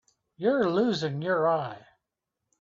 [0.35, 1.85] You're losing your eye.